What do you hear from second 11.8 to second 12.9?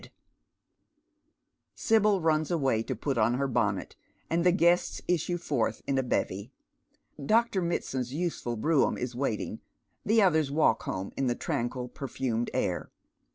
perfumed air.